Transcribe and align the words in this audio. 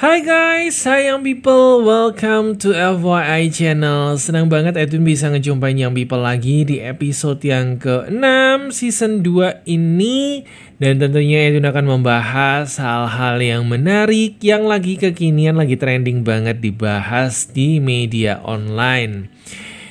Hai 0.00 0.24
guys, 0.24 0.80
sayang 0.80 1.20
people, 1.20 1.84
welcome 1.84 2.56
to 2.56 2.72
FYI 2.72 3.52
channel. 3.52 4.16
Senang 4.16 4.48
banget 4.48 4.80
Edwin 4.80 5.04
bisa 5.04 5.28
ngejumpain 5.28 5.76
Young 5.76 5.92
People 5.92 6.24
lagi 6.24 6.64
di 6.64 6.80
episode 6.80 7.36
yang 7.44 7.76
ke-6 7.76 8.72
season 8.72 9.20
2 9.20 9.68
ini. 9.68 10.48
Dan 10.80 11.04
tentunya 11.04 11.52
Edwin 11.52 11.68
akan 11.68 12.00
membahas 12.00 12.80
hal-hal 12.80 13.44
yang 13.44 13.68
menarik 13.68 14.40
Yang 14.40 14.64
lagi 14.64 14.94
kekinian, 14.96 15.60
lagi 15.60 15.76
trending 15.76 16.24
banget 16.24 16.64
dibahas 16.64 17.52
di 17.52 17.76
media 17.76 18.40
online. 18.40 19.28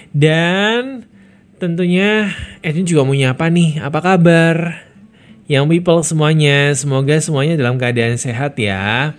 Dan 0.09 1.08
tentunya 1.59 2.31
Edwin 2.63 2.87
juga 2.87 3.03
mau 3.03 3.13
nyapa 3.13 3.51
nih, 3.51 3.83
apa 3.83 3.99
kabar? 3.99 4.87
Young 5.49 5.67
People 5.67 6.05
semuanya, 6.05 6.71
semoga 6.77 7.17
semuanya 7.19 7.57
dalam 7.57 7.75
keadaan 7.81 8.15
sehat 8.21 8.53
ya 8.55 9.17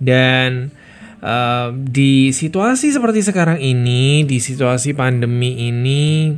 dan 0.00 0.72
uh, 1.20 1.70
di 1.72 2.32
situasi 2.32 2.90
seperti 2.90 3.20
sekarang 3.20 3.60
ini, 3.60 4.24
di 4.24 4.40
situasi 4.40 4.96
pandemi 4.96 5.68
ini, 5.68 6.36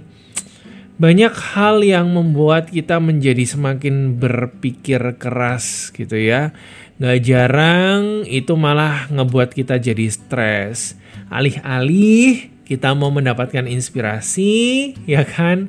banyak 0.98 1.32
hal 1.54 1.82
yang 1.82 2.10
membuat 2.10 2.70
kita 2.70 2.98
menjadi 2.98 3.46
semakin 3.46 4.18
berpikir 4.18 5.00
keras 5.16 5.94
gitu 5.94 6.18
ya. 6.18 6.54
Gak 7.02 7.26
jarang 7.26 8.22
itu 8.30 8.54
malah 8.54 9.10
ngebuat 9.10 9.54
kita 9.58 9.82
jadi 9.82 10.06
stres. 10.06 10.94
Alih-alih 11.32 12.52
kita 12.72 12.96
mau 12.96 13.12
mendapatkan 13.12 13.68
inspirasi, 13.68 14.96
ya 15.04 15.28
kan? 15.28 15.68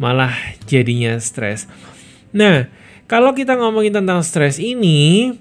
Malah 0.00 0.32
jadinya 0.64 1.20
stres. 1.20 1.68
Nah, 2.32 2.72
kalau 3.04 3.36
kita 3.36 3.60
ngomongin 3.60 4.00
tentang 4.00 4.24
stres 4.24 4.56
ini, 4.56 5.36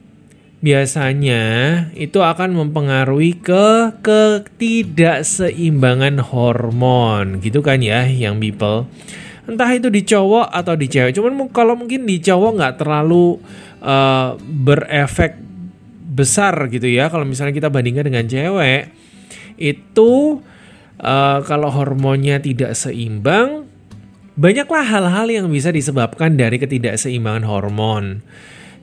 biasanya 0.58 1.46
itu 1.94 2.18
akan 2.20 2.58
mempengaruhi 2.58 3.38
ke 3.40 3.94
ketidakseimbangan 4.02 6.18
hormon 6.20 7.40
gitu 7.46 7.62
kan 7.62 7.78
ya 7.78 8.10
yang 8.10 8.42
people 8.42 8.90
entah 9.46 9.70
itu 9.70 9.94
di 9.94 10.02
cowok 10.02 10.50
atau 10.50 10.74
di 10.74 10.90
cewek 10.90 11.14
cuman 11.14 11.54
kalau 11.54 11.78
mungkin 11.78 12.10
di 12.10 12.18
cowok 12.18 12.58
nggak 12.58 12.82
terlalu 12.82 13.38
uh, 13.86 14.34
berefek 14.42 15.38
besar 16.18 16.58
gitu 16.74 16.90
ya 16.90 17.14
kalau 17.14 17.30
misalnya 17.30 17.54
kita 17.54 17.70
bandingkan 17.70 18.10
dengan 18.10 18.26
cewek 18.26 18.90
itu 19.62 20.42
uh, 21.02 21.42
kalau 21.46 21.70
hormonnya 21.74 22.42
tidak 22.42 22.78
seimbang 22.78 23.70
banyaklah 24.38 24.86
hal-hal 24.86 25.28
yang 25.30 25.48
bisa 25.50 25.74
disebabkan 25.74 26.38
dari 26.38 26.62
ketidakseimbangan 26.62 27.46
hormon 27.46 28.22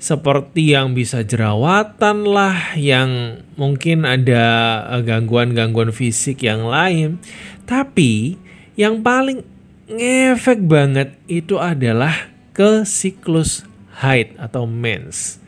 seperti 0.04 0.76
yang 0.76 0.92
bisa 0.92 1.24
jerawatan 1.24 2.28
lah, 2.28 2.76
yang 2.76 3.40
mungkin 3.56 4.04
ada 4.04 4.44
eh, 4.92 5.00
gangguan-gangguan 5.00 5.96
fisik 5.96 6.44
yang 6.44 6.68
lain. 6.68 7.16
Tapi 7.64 8.36
yang 8.76 9.00
paling 9.00 9.40
ngefek 9.88 10.60
banget 10.68 11.16
itu 11.24 11.56
adalah 11.56 12.28
ke 12.52 12.84
siklus 12.84 13.64
haid 14.04 14.36
atau 14.36 14.68
mens. 14.68 15.40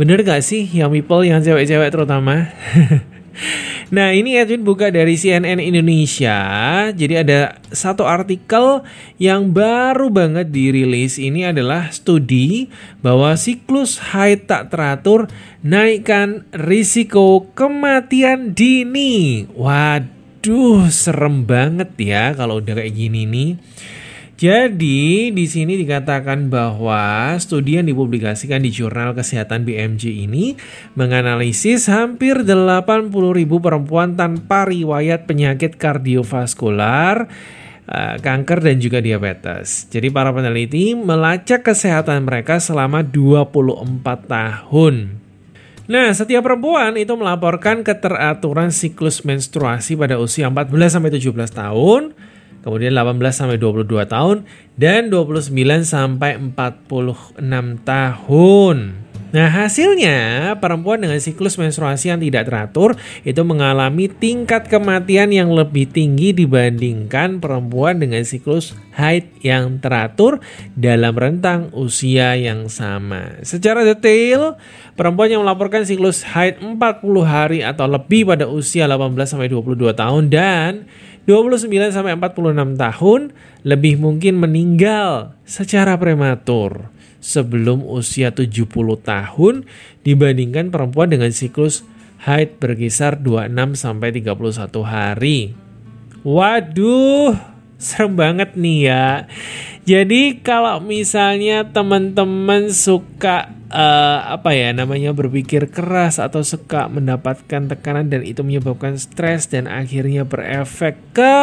Bener 0.00 0.24
gak 0.24 0.40
sih 0.40 0.64
yang 0.64 0.88
people, 0.88 1.26
yang 1.26 1.44
cewek-cewek 1.44 1.92
terutama? 1.92 2.48
Nah 3.88 4.12
ini 4.12 4.36
Edwin 4.36 4.68
buka 4.68 4.92
dari 4.92 5.16
CNN 5.16 5.56
Indonesia. 5.56 6.38
Jadi 6.92 7.14
ada 7.16 7.56
satu 7.72 8.04
artikel 8.04 8.84
yang 9.16 9.48
baru 9.56 10.12
banget 10.12 10.52
dirilis. 10.52 11.16
Ini 11.16 11.56
adalah 11.56 11.88
studi 11.88 12.68
bahwa 13.00 13.32
siklus 13.40 14.12
haid 14.12 14.44
tak 14.44 14.68
teratur 14.68 15.32
Naikkan 15.58 16.46
risiko 16.54 17.50
kematian 17.56 18.54
dini. 18.54 19.42
Waduh 19.56 20.86
serem 20.86 21.42
banget 21.48 21.90
ya 21.98 22.30
kalau 22.38 22.62
udah 22.62 22.78
kayak 22.78 22.94
gini 22.94 23.26
nih 23.26 23.50
jadi 24.38 25.34
di 25.34 25.46
sini 25.50 25.74
dikatakan 25.82 26.46
bahwa 26.46 27.34
studi 27.42 27.74
yang 27.74 27.90
dipublikasikan 27.90 28.62
di 28.62 28.70
jurnal 28.70 29.10
kesehatan 29.10 29.66
BMJ 29.66 30.30
ini 30.30 30.54
menganalisis 30.94 31.90
hampir 31.90 32.46
80 32.46 33.10
ribu 33.34 33.58
perempuan 33.58 34.14
tanpa 34.14 34.62
riwayat 34.70 35.26
penyakit 35.26 35.74
kardiovaskular, 35.74 37.26
eh, 37.90 38.16
kanker 38.22 38.62
dan 38.62 38.78
juga 38.78 39.02
diabetes. 39.02 39.90
Jadi 39.90 40.06
para 40.14 40.30
peneliti 40.30 40.94
melacak 40.94 41.66
kesehatan 41.66 42.22
mereka 42.22 42.62
selama 42.62 43.02
24 43.02 44.22
tahun. 44.30 45.18
Nah, 45.90 46.14
setiap 46.14 46.46
perempuan 46.46 46.94
itu 46.94 47.10
melaporkan 47.18 47.82
keteraturan 47.82 48.70
siklus 48.70 49.26
menstruasi 49.26 49.98
pada 49.98 50.14
usia 50.22 50.46
14 50.46 50.94
sampai 50.94 51.10
17 51.10 51.50
tahun 51.50 52.14
kemudian 52.68 52.92
18 52.92 53.16
sampai 53.32 53.56
22 53.56 53.88
tahun 54.04 54.44
dan 54.76 55.08
29 55.08 55.48
sampai 55.88 56.36
46 56.52 57.40
tahun. 57.88 59.08
Nah 59.28 59.52
hasilnya 59.52 60.56
perempuan 60.56 61.04
dengan 61.04 61.20
siklus 61.20 61.60
menstruasi 61.60 62.08
yang 62.08 62.16
tidak 62.16 62.48
teratur 62.48 62.96
itu 63.28 63.36
mengalami 63.44 64.08
tingkat 64.08 64.72
kematian 64.72 65.28
yang 65.28 65.52
lebih 65.52 65.84
tinggi 65.84 66.32
dibandingkan 66.32 67.36
perempuan 67.36 68.00
dengan 68.00 68.24
siklus 68.24 68.72
haid 68.96 69.28
yang 69.44 69.84
teratur 69.84 70.40
dalam 70.72 71.12
rentang 71.12 71.68
usia 71.76 72.40
yang 72.40 72.72
sama. 72.72 73.36
Secara 73.44 73.84
detail, 73.84 74.56
perempuan 74.96 75.28
yang 75.28 75.44
melaporkan 75.44 75.84
siklus 75.84 76.24
haid 76.24 76.64
40 76.64 76.80
hari 77.20 77.60
atau 77.60 77.84
lebih 77.84 78.32
pada 78.32 78.48
usia 78.48 78.88
18 78.88 79.12
sampai 79.28 79.52
22 79.52 79.92
tahun 79.92 80.32
dan 80.32 80.88
29 81.28 81.68
sampai 81.92 82.16
46 82.16 82.80
tahun 82.80 83.20
lebih 83.60 84.00
mungkin 84.00 84.40
meninggal 84.40 85.36
secara 85.44 86.00
prematur 86.00 86.88
sebelum 87.20 87.84
usia 87.84 88.32
70 88.32 88.64
tahun 89.04 89.68
dibandingkan 90.08 90.72
perempuan 90.72 91.12
dengan 91.12 91.28
siklus 91.28 91.84
haid 92.24 92.56
berkisar 92.56 93.20
26 93.20 93.76
sampai 93.76 94.08
31 94.16 94.72
hari. 94.88 95.52
Waduh, 96.24 97.36
serem 97.76 98.16
banget 98.16 98.56
nih 98.56 98.88
ya. 98.88 99.28
Jadi 99.84 100.40
kalau 100.40 100.80
misalnya 100.80 101.68
teman-teman 101.68 102.72
suka 102.72 103.52
uh, 103.72 104.18
apa 104.34 104.52
ya 104.56 104.72
namanya 104.72 105.12
berpikir 105.12 105.68
keras 105.68 106.20
atau 106.20 106.40
suka 106.44 106.88
mendapatkan 106.88 107.68
tekanan 107.68 108.08
dan 108.08 108.24
itu 108.24 108.40
menyebabkan 108.44 108.96
stres 108.96 109.48
dan 109.48 109.68
akhirnya 109.68 110.24
berefek 110.24 110.96
ke 111.12 111.36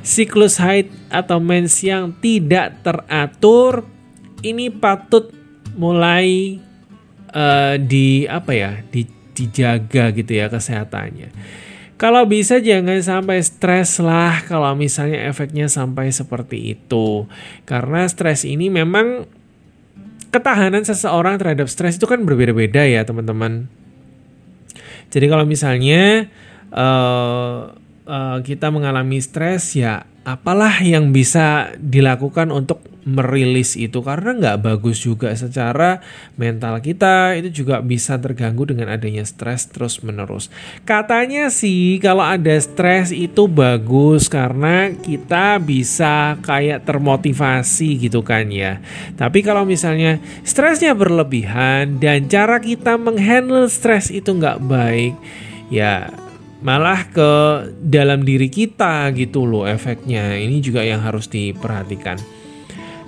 siklus 0.00 0.56
haid 0.60 0.88
atau 1.12 1.38
mens 1.38 1.80
yang 1.84 2.12
tidak 2.18 2.80
teratur, 2.80 3.84
ini 4.40 4.72
patut 4.72 5.32
mulai 5.76 6.58
uh, 7.32 7.76
di 7.78 8.24
apa 8.26 8.52
ya 8.52 8.72
di, 8.88 9.06
dijaga 9.36 10.12
gitu 10.16 10.32
ya 10.32 10.48
kesehatannya. 10.48 11.30
Kalau 12.00 12.24
bisa 12.24 12.64
jangan 12.64 12.96
sampai 13.04 13.44
stres 13.44 14.00
lah 14.00 14.40
kalau 14.48 14.72
misalnya 14.72 15.28
efeknya 15.28 15.68
sampai 15.68 16.08
seperti 16.08 16.72
itu. 16.72 17.28
Karena 17.68 18.08
stres 18.08 18.48
ini 18.48 18.72
memang 18.72 19.28
ketahanan 20.30 20.86
seseorang 20.86 21.36
terhadap 21.38 21.66
stres 21.66 21.98
itu 21.98 22.06
kan 22.06 22.22
berbeda-beda 22.22 22.86
ya 22.86 23.02
teman-teman. 23.02 23.66
Jadi 25.10 25.26
kalau 25.26 25.42
misalnya 25.42 26.30
uh, 26.70 27.74
uh, 28.10 28.38
kita 28.42 28.74
mengalami 28.74 29.22
stres 29.22 29.78
ya 29.78 30.02
apalah 30.20 30.84
yang 30.84 31.16
bisa 31.16 31.72
dilakukan 31.80 32.52
untuk 32.52 32.84
merilis 33.08 33.80
itu. 33.80 34.04
Karena 34.04 34.36
nggak 34.36 34.60
bagus 34.60 35.00
juga 35.00 35.32
secara 35.32 36.04
mental 36.36 36.84
kita 36.84 37.32
itu 37.40 37.64
juga 37.64 37.80
bisa 37.80 38.20
terganggu 38.20 38.68
dengan 38.68 38.92
adanya 38.92 39.24
stres 39.24 39.64
terus 39.72 40.04
menerus 40.04 40.52
katanya 40.84 41.48
sih 41.48 41.96
kalau 41.96 42.20
ada 42.20 42.52
stres 42.60 43.12
itu 43.12 43.48
bagus 43.48 44.28
karena 44.28 44.92
kita 44.92 45.56
bisa 45.60 46.36
kayak 46.44 46.84
termotivasi 46.84 48.08
gitu 48.08 48.20
kan 48.20 48.52
ya. 48.52 48.84
Tapi 49.16 49.40
kalau 49.40 49.64
misalnya 49.64 50.20
stresnya 50.44 50.92
berlebihan 50.92 51.96
dan 51.96 52.28
cara 52.28 52.60
kita 52.60 53.00
menghandle 53.00 53.66
stres 53.72 54.12
itu 54.12 54.36
nggak 54.36 54.60
baik 54.60 55.14
ya 55.72 56.12
malah 56.60 57.08
ke 57.08 57.30
dalam 57.80 58.24
diri 58.24 58.52
kita 58.52 59.08
gitu 59.16 59.48
loh 59.48 59.64
efeknya. 59.64 60.36
Ini 60.36 60.60
juga 60.60 60.84
yang 60.84 61.00
harus 61.00 61.28
diperhatikan. 61.28 62.20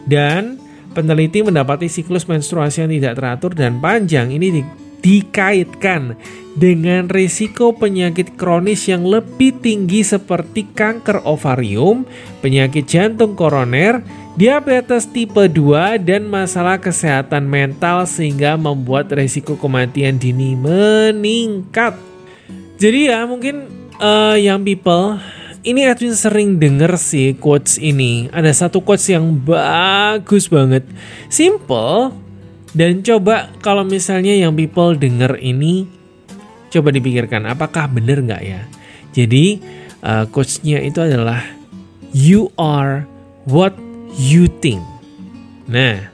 Dan 0.02 0.58
peneliti 0.92 1.44
mendapati 1.44 1.88
siklus 1.88 2.28
menstruasi 2.28 2.84
yang 2.84 2.92
tidak 2.92 3.14
teratur 3.20 3.52
dan 3.56 3.78
panjang 3.78 4.32
ini 4.32 4.60
di, 4.60 4.62
dikaitkan 5.02 6.16
dengan 6.52 7.08
risiko 7.08 7.72
penyakit 7.72 8.36
kronis 8.36 8.88
yang 8.88 9.08
lebih 9.08 9.56
tinggi 9.64 10.04
seperti 10.04 10.68
kanker 10.76 11.24
ovarium, 11.24 12.04
penyakit 12.44 12.84
jantung 12.84 13.32
koroner, 13.32 14.04
diabetes 14.36 15.08
tipe 15.08 15.48
2 15.48 15.96
dan 16.02 16.28
masalah 16.28 16.76
kesehatan 16.76 17.48
mental 17.48 18.04
sehingga 18.04 18.60
membuat 18.60 19.08
resiko 19.12 19.56
kematian 19.56 20.20
dini 20.20 20.52
meningkat. 20.52 22.11
Jadi 22.76 23.10
ya 23.10 23.24
mungkin 23.24 23.68
uh, 23.98 24.36
young 24.36 24.62
people 24.66 25.18
ini 25.62 25.86
Edwin 25.86 26.14
sering 26.18 26.58
denger 26.58 26.98
sih 26.98 27.38
quotes 27.38 27.78
ini. 27.78 28.26
Ada 28.34 28.66
satu 28.66 28.82
quotes 28.82 29.06
yang 29.08 29.38
bagus 29.42 30.50
banget. 30.50 30.82
Simple 31.30 32.10
dan 32.74 33.00
coba 33.06 33.52
kalau 33.62 33.86
misalnya 33.86 34.34
yang 34.34 34.56
people 34.58 34.98
denger 34.98 35.38
ini 35.38 35.86
coba 36.72 36.90
dipikirkan 36.90 37.46
apakah 37.46 37.86
bener 37.88 38.20
nggak 38.24 38.42
ya. 38.42 38.60
Jadi 39.12 39.60
uh, 40.02 40.24
quotesnya 40.28 40.82
itu 40.82 40.98
adalah 41.04 41.44
you 42.10 42.50
are 42.58 43.06
what 43.48 43.76
you 44.18 44.50
think. 44.60 44.80
Nah, 45.70 46.11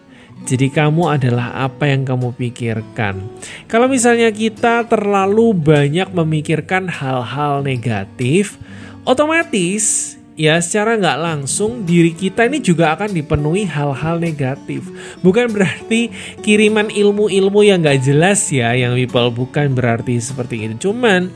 jadi 0.49 0.73
kamu 0.73 1.21
adalah 1.21 1.53
apa 1.69 1.93
yang 1.93 2.09
kamu 2.09 2.33
pikirkan. 2.33 3.21
Kalau 3.69 3.85
misalnya 3.85 4.33
kita 4.33 4.89
terlalu 4.89 5.53
banyak 5.53 6.09
memikirkan 6.17 6.89
hal-hal 6.89 7.61
negatif, 7.61 8.57
otomatis 9.05 10.17
ya 10.41 10.57
secara 10.65 10.97
nggak 10.97 11.21
langsung 11.21 11.85
diri 11.85 12.17
kita 12.17 12.49
ini 12.49 12.65
juga 12.65 12.97
akan 12.97 13.13
dipenuhi 13.13 13.69
hal-hal 13.69 14.17
negatif. 14.17 14.89
Bukan 15.21 15.53
berarti 15.53 16.09
kiriman 16.41 16.89
ilmu-ilmu 16.89 17.61
yang 17.69 17.85
nggak 17.85 18.09
jelas 18.09 18.49
ya 18.49 18.73
yang 18.73 18.97
people 18.97 19.29
bukan 19.29 19.77
berarti 19.77 20.17
seperti 20.17 20.65
itu. 20.65 20.89
Cuman 20.89 21.29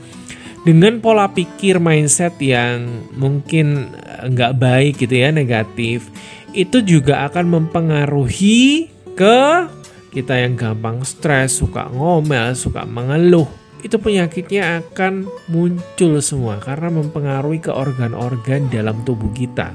dengan 0.65 0.97
pola 1.05 1.29
pikir 1.29 1.77
mindset 1.77 2.33
yang 2.41 3.05
mungkin 3.13 3.93
nggak 4.25 4.57
baik 4.57 5.05
gitu 5.05 5.21
ya 5.21 5.29
negatif 5.29 6.09
itu 6.55 6.79
juga 6.85 7.27
akan 7.27 7.61
mempengaruhi 7.61 8.92
ke 9.13 9.69
kita 10.13 10.37
yang 10.37 10.53
gampang 10.53 11.01
stres, 11.01 11.57
suka 11.57 11.89
ngomel, 11.89 12.53
suka 12.53 12.85
mengeluh. 12.85 13.49
Itu 13.81 13.97
penyakitnya 13.97 14.85
akan 14.85 15.27
muncul 15.49 16.21
semua 16.21 16.61
karena 16.61 16.93
mempengaruhi 16.93 17.59
ke 17.59 17.73
organ-organ 17.73 18.69
dalam 18.69 19.01
tubuh 19.01 19.33
kita. 19.33 19.73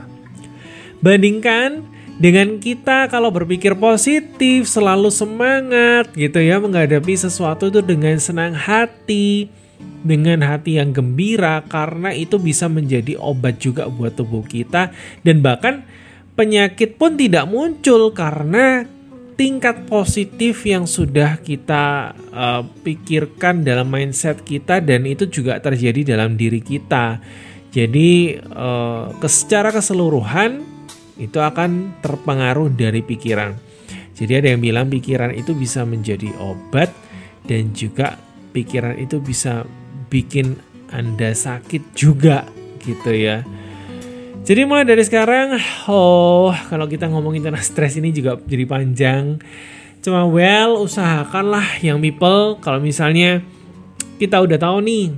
Bandingkan 1.02 1.84
dengan 2.18 2.58
kita 2.58 3.06
kalau 3.10 3.30
berpikir 3.30 3.78
positif, 3.78 4.66
selalu 4.66 5.10
semangat 5.10 6.10
gitu 6.14 6.42
ya 6.42 6.58
menghadapi 6.58 7.14
sesuatu 7.14 7.70
itu 7.70 7.78
dengan 7.82 8.18
senang 8.18 8.54
hati, 8.54 9.50
dengan 10.02 10.42
hati 10.42 10.78
yang 10.78 10.90
gembira 10.90 11.62
karena 11.66 12.14
itu 12.14 12.38
bisa 12.38 12.66
menjadi 12.66 13.18
obat 13.18 13.62
juga 13.62 13.86
buat 13.86 14.14
tubuh 14.14 14.42
kita 14.46 14.90
dan 15.22 15.42
bahkan 15.42 15.86
penyakit 16.38 16.98
pun 16.98 17.18
tidak 17.18 17.46
muncul 17.50 18.10
karena 18.14 18.86
tingkat 19.38 19.86
positif 19.86 20.66
yang 20.66 20.82
sudah 20.90 21.38
kita 21.38 22.10
uh, 22.34 22.66
pikirkan 22.82 23.62
dalam 23.62 23.86
mindset 23.86 24.42
kita 24.42 24.82
dan 24.82 25.06
itu 25.06 25.30
juga 25.30 25.62
terjadi 25.62 26.18
dalam 26.18 26.34
diri 26.34 26.58
kita. 26.58 27.22
Jadi 27.70 28.34
uh, 28.34 29.14
secara 29.30 29.70
keseluruhan 29.70 30.66
itu 31.22 31.38
akan 31.38 32.02
terpengaruh 32.02 32.74
dari 32.74 33.06
pikiran. 33.06 33.54
Jadi 34.18 34.32
ada 34.34 34.48
yang 34.50 34.58
bilang 34.58 34.90
pikiran 34.90 35.30
itu 35.30 35.54
bisa 35.54 35.86
menjadi 35.86 36.34
obat 36.42 36.90
dan 37.46 37.70
juga 37.70 38.18
pikiran 38.50 38.98
itu 38.98 39.22
bisa 39.22 39.62
bikin 40.10 40.58
Anda 40.90 41.30
sakit 41.30 41.94
juga 41.94 42.42
gitu 42.82 43.14
ya. 43.14 43.46
Jadi 44.48 44.64
mulai 44.64 44.88
dari 44.88 45.04
sekarang, 45.04 45.60
oh 45.92 46.56
kalau 46.72 46.88
kita 46.88 47.04
ngomongin 47.04 47.44
tentang 47.44 47.60
stres 47.60 48.00
ini 48.00 48.16
juga 48.16 48.40
jadi 48.48 48.64
panjang. 48.64 49.36
Cuma 50.00 50.24
well 50.24 50.80
usahakanlah 50.80 51.84
yang 51.84 52.00
people 52.00 52.56
kalau 52.56 52.80
misalnya 52.80 53.44
kita 54.16 54.40
udah 54.40 54.56
tahu 54.56 54.80
nih 54.80 55.12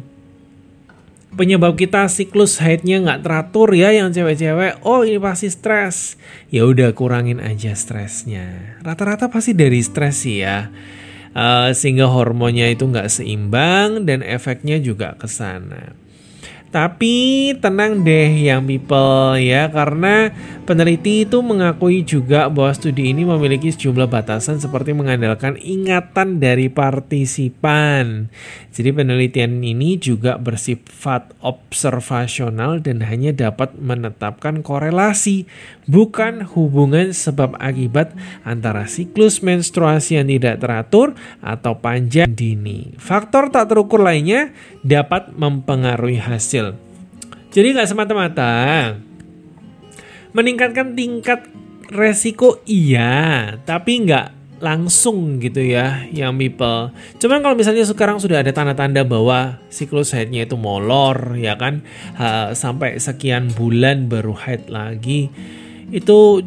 penyebab 1.38 1.78
kita 1.78 2.10
siklus 2.10 2.58
haidnya 2.58 2.98
nggak 3.06 3.22
teratur 3.22 3.70
ya 3.70 3.94
yang 3.94 4.10
cewek-cewek 4.10 4.82
oh 4.82 5.06
ini 5.06 5.22
pasti 5.22 5.46
stres. 5.46 6.18
Ya 6.50 6.66
udah 6.66 6.90
kurangin 6.90 7.38
aja 7.38 7.70
stresnya. 7.78 8.82
Rata-rata 8.82 9.30
pasti 9.30 9.54
dari 9.54 9.78
stres 9.78 10.26
sih 10.26 10.42
ya. 10.42 10.74
Uh, 11.30 11.70
sehingga 11.70 12.10
hormonnya 12.10 12.66
itu 12.66 12.82
nggak 12.82 13.06
seimbang 13.06 14.02
dan 14.02 14.26
efeknya 14.26 14.82
juga 14.82 15.14
ke 15.14 15.30
sana 15.30 16.09
tapi 16.70 17.50
tenang 17.58 18.06
deh 18.06 18.30
yang 18.46 18.62
people 18.62 19.34
ya 19.34 19.66
karena 19.66 20.30
peneliti 20.70 21.26
itu 21.26 21.42
mengakui 21.42 22.06
juga 22.06 22.46
bahwa 22.46 22.70
studi 22.70 23.10
ini 23.10 23.26
memiliki 23.26 23.74
sejumlah 23.74 24.06
batasan 24.06 24.62
seperti 24.62 24.94
mengandalkan 24.94 25.58
ingatan 25.58 26.38
dari 26.38 26.70
partisipan. 26.70 28.30
Jadi 28.70 28.94
penelitian 28.94 29.58
ini 29.66 29.98
juga 29.98 30.38
bersifat 30.38 31.34
observasional 31.42 32.78
dan 32.78 33.02
hanya 33.02 33.34
dapat 33.34 33.74
menetapkan 33.74 34.62
korelasi 34.62 35.50
bukan 35.90 36.46
hubungan 36.54 37.10
sebab 37.10 37.58
akibat 37.58 38.14
antara 38.46 38.86
siklus 38.86 39.42
menstruasi 39.42 40.22
yang 40.22 40.30
tidak 40.30 40.62
teratur 40.62 41.18
atau 41.42 41.82
panjang 41.82 42.30
dini. 42.30 42.94
Faktor 42.94 43.50
tak 43.50 43.74
terukur 43.74 44.06
lainnya 44.06 44.54
dapat 44.86 45.34
mempengaruhi 45.34 46.22
hasil. 46.22 46.59
Jadi 47.50 47.74
nggak 47.74 47.88
semata-mata. 47.90 48.54
Meningkatkan 50.30 50.94
tingkat 50.94 51.50
resiko 51.90 52.62
iya, 52.70 53.58
tapi 53.66 54.06
nggak 54.06 54.40
langsung 54.62 55.42
gitu 55.42 55.58
ya 55.58 56.06
yang 56.14 56.36
people. 56.38 56.94
Cuman 57.18 57.42
kalau 57.42 57.56
misalnya 57.58 57.82
sekarang 57.82 58.22
sudah 58.22 58.44
ada 58.44 58.54
tanda-tanda 58.54 59.02
bahwa 59.02 59.58
siklus 59.72 60.14
haidnya 60.14 60.46
itu 60.46 60.54
molor 60.54 61.34
ya 61.34 61.58
kan? 61.58 61.82
Ha, 62.14 62.54
sampai 62.54 63.00
sekian 63.02 63.50
bulan 63.50 64.06
baru 64.06 64.36
haid 64.36 64.70
lagi 64.70 65.32
itu 65.90 66.44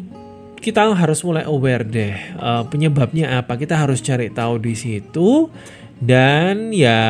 kita 0.64 0.96
harus 0.96 1.20
mulai 1.20 1.44
aware 1.44 1.84
deh 1.84 2.16
uh, 2.40 2.64
penyebabnya 2.64 3.44
apa. 3.44 3.60
Kita 3.60 3.76
harus 3.76 4.00
cari 4.00 4.32
tahu 4.32 4.56
di 4.56 4.72
situ 4.72 5.52
dan 6.02 6.74
ya 6.74 7.00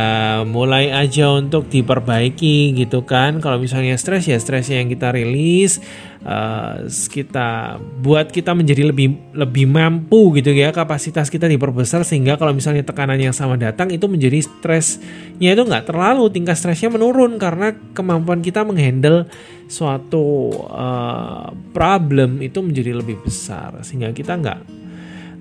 mulai 0.45 0.93
aja 0.93 1.33
untuk 1.33 1.73
diperbaiki 1.73 2.77
gitu 2.77 3.03
kan. 3.09 3.41
Kalau 3.41 3.57
misalnya 3.57 3.97
stres 3.97 4.29
ya 4.29 4.37
stresnya 4.37 4.85
yang 4.85 4.93
kita 4.93 5.09
rilis 5.09 5.81
uh, 6.21 6.85
kita 6.89 7.81
buat 8.05 8.29
kita 8.29 8.53
menjadi 8.53 8.93
lebih 8.93 9.33
lebih 9.33 9.65
mampu 9.65 10.37
gitu 10.37 10.53
ya. 10.53 10.69
Kapasitas 10.69 11.33
kita 11.33 11.49
diperbesar 11.49 12.05
sehingga 12.05 12.37
kalau 12.37 12.53
misalnya 12.53 12.85
tekanan 12.85 13.17
yang 13.17 13.33
sama 13.33 13.57
datang 13.57 13.89
itu 13.89 14.05
menjadi 14.05 14.45
stresnya 14.45 15.57
itu 15.57 15.63
nggak 15.65 15.89
terlalu. 15.89 16.29
Tingkat 16.29 16.61
stresnya 16.61 16.93
menurun 16.93 17.41
karena 17.41 17.73
kemampuan 17.97 18.45
kita 18.45 18.69
menghandle 18.69 19.25
suatu 19.65 20.53
uh, 20.69 21.57
problem 21.73 22.45
itu 22.45 22.61
menjadi 22.61 23.01
lebih 23.01 23.17
besar. 23.25 23.81
Sehingga 23.81 24.13
kita 24.13 24.37
nggak 24.37 24.84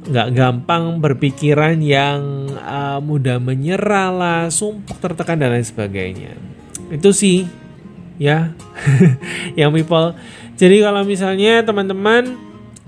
nggak 0.04 0.30
gampang 0.36 1.00
berpikiran 1.00 1.80
yang 1.80 2.52
uh, 2.60 3.00
mudah 3.00 3.40
menyerah 3.40 4.10
lah, 4.12 4.42
sumpah 4.52 4.98
tertekan 5.00 5.40
dan 5.40 5.56
lain 5.56 5.64
sebagainya. 5.66 6.34
Itu 6.92 7.16
sih 7.16 7.48
ya 8.20 8.52
yang 9.60 9.72
people. 9.72 10.16
Jadi 10.60 10.84
kalau 10.84 11.02
misalnya 11.08 11.64
teman-teman 11.66 12.38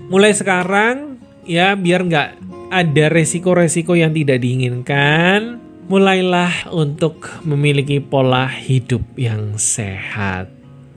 mulai 0.06 0.30
sekarang 0.36 1.18
ya 1.48 1.74
biar 1.74 2.06
nggak 2.06 2.30
ada 2.70 3.04
resiko-resiko 3.10 3.94
yang 3.94 4.10
tidak 4.10 4.42
diinginkan, 4.42 5.62
mulailah 5.86 6.70
untuk 6.74 7.42
memiliki 7.46 8.02
pola 8.02 8.50
hidup 8.50 9.02
yang 9.14 9.54
sehat. 9.58 10.50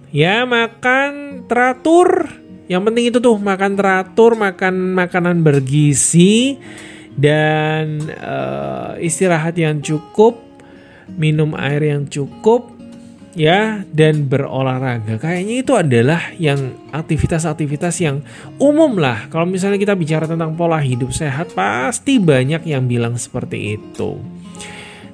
Ya 0.09 0.41
makan 0.49 1.45
teratur, 1.45 2.33
yang 2.69 2.85
penting 2.85 3.09
itu 3.09 3.17
tuh 3.17 3.35
makan 3.41 3.73
teratur, 3.73 4.37
makan 4.37 4.93
makanan 4.93 5.41
bergizi 5.41 6.61
dan 7.17 7.97
uh, 8.13 8.93
istirahat 9.01 9.57
yang 9.57 9.81
cukup, 9.81 10.37
minum 11.17 11.57
air 11.57 11.81
yang 11.81 12.05
cukup 12.05 12.69
ya 13.33 13.81
dan 13.89 14.29
berolahraga. 14.29 15.17
Kayaknya 15.17 15.55
itu 15.65 15.73
adalah 15.73 16.29
yang 16.37 16.77
aktivitas-aktivitas 16.93 18.05
yang 18.05 18.21
umum 18.61 19.01
lah. 19.01 19.25
Kalau 19.33 19.49
misalnya 19.49 19.81
kita 19.81 19.97
bicara 19.97 20.29
tentang 20.29 20.53
pola 20.53 20.77
hidup 20.77 21.09
sehat 21.09 21.57
pasti 21.57 22.21
banyak 22.21 22.69
yang 22.69 22.85
bilang 22.85 23.17
seperti 23.17 23.81
itu 23.81 24.21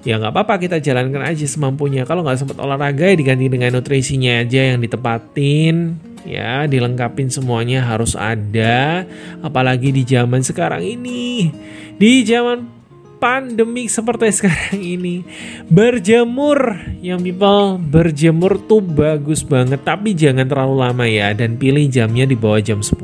ya 0.06 0.22
nggak 0.22 0.38
apa-apa 0.38 0.62
kita 0.62 0.78
jalankan 0.78 1.26
aja 1.26 1.50
semampunya 1.50 2.06
kalau 2.06 2.22
nggak 2.22 2.38
sempat 2.38 2.62
olahraga 2.62 3.10
ya 3.10 3.18
diganti 3.18 3.50
dengan 3.50 3.74
nutrisinya 3.74 4.46
aja 4.46 4.78
yang 4.78 4.80
ditepatin 4.86 5.98
ya 6.26 6.66
dilengkapin 6.66 7.30
semuanya 7.30 7.86
harus 7.86 8.18
ada 8.18 9.06
apalagi 9.46 9.94
di 9.94 10.04
zaman 10.04 10.42
sekarang 10.42 10.82
ini. 10.82 11.54
Di 11.96 12.28
zaman 12.28 12.76
pandemi 13.18 13.88
seperti 13.88 14.30
sekarang 14.34 14.82
ini 14.84 15.26
berjemur. 15.70 16.78
Yang 17.00 17.32
people 17.32 17.80
berjemur 17.80 18.60
tuh 18.66 18.82
bagus 18.84 19.42
banget 19.46 19.82
tapi 19.82 20.14
jangan 20.14 20.46
terlalu 20.46 20.76
lama 20.82 21.06
ya 21.08 21.32
dan 21.32 21.56
pilih 21.56 21.88
jamnya 21.88 22.26
di 22.28 22.36
bawah 22.36 22.62
jam 22.62 22.82
10 22.82 22.98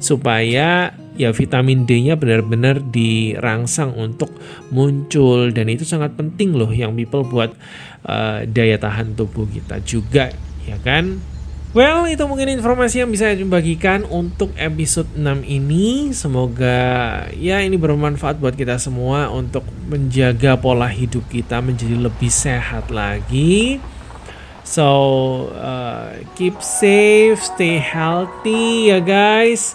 supaya 0.00 0.92
ya 1.14 1.30
vitamin 1.30 1.86
D-nya 1.86 2.18
benar-benar 2.18 2.82
dirangsang 2.90 3.94
untuk 3.94 4.34
muncul 4.74 5.54
dan 5.54 5.70
itu 5.70 5.86
sangat 5.86 6.18
penting 6.18 6.58
loh 6.58 6.70
yang 6.74 6.98
people 6.98 7.22
buat 7.22 7.54
uh, 8.08 8.42
daya 8.50 8.76
tahan 8.76 9.14
tubuh 9.14 9.46
kita 9.46 9.78
juga 9.86 10.34
ya 10.66 10.76
kan 10.82 11.22
Well, 11.74 12.06
itu 12.06 12.22
mungkin 12.30 12.54
informasi 12.54 13.02
yang 13.02 13.10
bisa 13.10 13.34
saya 13.34 13.42
bagikan 13.50 14.06
untuk 14.06 14.54
episode 14.54 15.10
6 15.18 15.42
ini. 15.42 16.14
Semoga 16.14 16.78
ya 17.34 17.58
ini 17.66 17.74
bermanfaat 17.74 18.38
buat 18.38 18.54
kita 18.54 18.78
semua 18.78 19.26
untuk 19.34 19.66
menjaga 19.90 20.54
pola 20.54 20.86
hidup 20.86 21.26
kita 21.26 21.58
menjadi 21.58 21.98
lebih 21.98 22.30
sehat 22.30 22.94
lagi. 22.94 23.82
So, 24.62 25.50
uh, 25.50 26.22
keep 26.38 26.62
safe, 26.62 27.42
stay 27.42 27.82
healthy 27.82 28.94
ya 28.94 29.02
guys. 29.02 29.74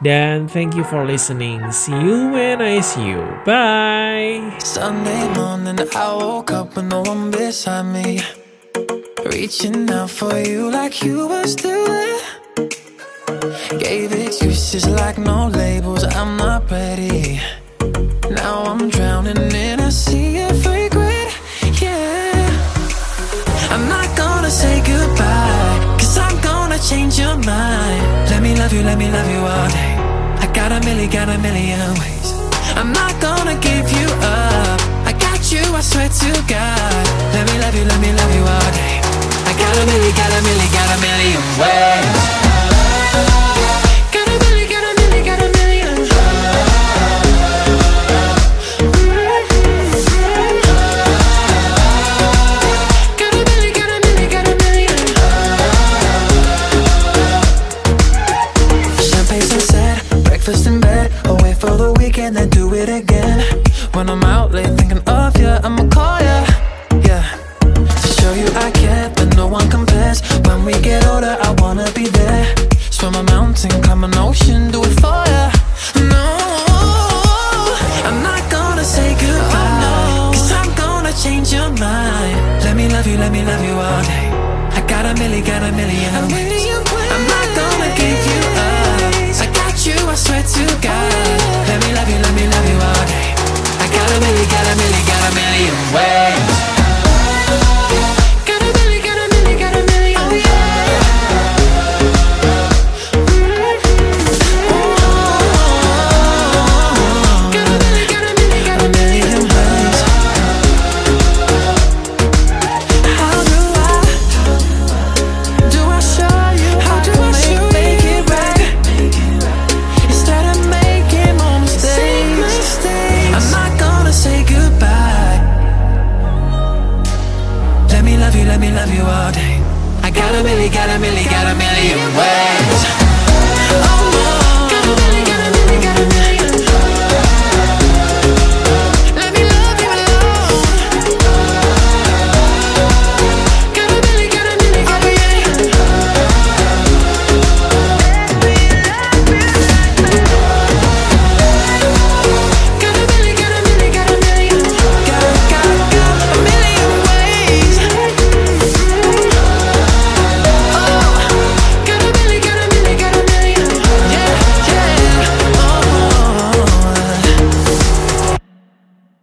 Dan 0.00 0.48
thank 0.48 0.72
you 0.72 0.84
for 0.88 1.04
listening. 1.04 1.60
See 1.76 1.92
you 1.92 2.32
when 2.32 2.64
I 2.64 2.80
see 2.80 3.04
you. 3.04 3.20
Bye. 3.44 4.40
Sunday 4.64 5.28
morning 5.36 5.76
I 5.92 6.08
woke 6.16 6.56
up 6.56 6.72
with. 6.72 8.43
Reaching 9.34 9.90
out 9.90 10.10
for 10.10 10.38
you 10.38 10.70
like 10.70 11.02
you 11.02 11.26
were 11.26 11.48
still 11.48 11.84
there. 11.86 12.20
Gave 13.80 14.12
excuses 14.12 14.88
like 14.88 15.18
no 15.18 15.48
labels, 15.48 16.04
I'm 16.04 16.36
not 16.36 16.70
ready. 16.70 17.40
Now 18.30 18.62
I'm 18.70 18.88
drowning 18.90 19.36
in 19.36 19.80
a 19.80 19.90
sea 19.90 20.38
of 20.38 20.64
regret. 20.64 21.32
Yeah. 21.82 22.46
I'm 23.74 23.88
not 23.88 24.16
gonna 24.16 24.50
say 24.50 24.78
goodbye, 24.86 25.96
cause 25.98 26.16
I'm 26.16 26.40
gonna 26.40 26.78
change 26.78 27.18
your 27.18 27.36
mind. 27.36 28.30
Let 28.30 28.40
me 28.40 28.54
love 28.54 28.72
you, 28.72 28.82
let 28.82 28.96
me 28.96 29.10
love 29.10 29.28
you 29.28 29.40
all 29.40 29.68
day. 29.68 29.94
I 30.44 30.48
got 30.54 30.70
a 30.70 30.78
million, 30.86 31.10
got 31.10 31.28
a 31.28 31.38
million 31.38 31.90
ways. 31.98 32.28
I'm 32.78 32.92
not 32.92 33.20
gonna 33.20 33.58
give 33.58 33.90
you 33.98 34.06
up. 34.22 34.80
I 35.10 35.12
got 35.18 35.50
you, 35.50 35.64
I 35.74 35.80
swear 35.80 36.08
to 36.08 36.30
God. 36.46 37.04
Let 37.34 37.44
me 37.50 37.58
love 37.58 37.74
you, 37.74 37.84
let 37.84 38.00
me 38.00 38.12
love 38.12 38.32
you 38.36 38.44
all 38.46 38.72
day 38.72 39.03
got 39.58 39.76
a 39.76 39.86
million, 39.86 40.14
got 40.14 40.32
a 40.32 40.42
million, 40.42 40.70
got 40.72 40.88
a 40.90 41.00
million 41.00 41.40
ways. 41.58 43.43
one 69.54 69.70
compares. 69.70 70.18
When 70.46 70.64
we 70.64 70.74
get 70.82 71.06
older, 71.06 71.36
I 71.40 71.50
wanna 71.62 71.88
be 71.92 72.06
there. 72.08 72.44
Swim 72.90 73.14
a 73.14 73.22
mountain, 73.34 73.70
climb 73.82 74.02
an 74.02 74.14
ocean, 74.16 74.70
do 74.74 74.82
it 74.82 74.94
for 75.02 75.22
ya. 75.34 75.44
No, 76.12 76.26
I'm 78.08 78.18
not 78.28 78.42
gonna 78.50 78.84
say 78.84 79.08
goodbye. 79.24 79.78
No, 79.84 79.94
cause 80.34 80.50
I'm 80.60 80.70
gonna 80.74 81.14
change 81.24 81.48
your 81.56 81.70
mind. 81.86 82.36
Let 82.66 82.74
me 82.76 82.86
love 82.94 83.06
you, 83.06 83.16
let 83.24 83.30
me 83.36 83.42
love 83.50 83.62
you 83.68 83.76
all 83.86 84.02
day. 84.10 84.26
I 84.78 84.80
got 84.92 85.04
a 85.06 85.14
million, 85.20 85.44
got 85.44 85.62
a 85.62 85.70
million. 85.80 86.10
I'm. 86.18 86.26
I'm 87.14 87.24
not 87.34 87.48
gonna 87.60 87.90
give 88.00 88.22
you 88.30 88.40
up. 88.66 89.44
I 89.44 89.46
got 89.60 89.74
you, 89.86 89.96
I 90.14 90.16
swear 90.24 90.42
to 90.42 90.64
God. 90.86 91.12
Let 91.70 91.78
me 91.84 91.90
love 91.98 92.08
you, 92.12 92.18
let 92.26 92.34
me 92.38 92.44
love 92.54 92.66
you 92.72 92.78
all 92.90 93.04
day. 93.14 93.28
I 93.84 93.86
got 93.96 94.08
a 94.14 94.18
million, 94.24 94.46
got 94.56 94.66
a 94.72 94.74
million, 94.80 95.02
got 95.12 95.22
a 95.28 95.32
million 95.38 95.74
ways. 95.94 96.43